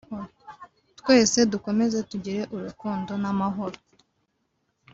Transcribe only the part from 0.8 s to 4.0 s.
twese dukomeze tugire urukundo n’amahoro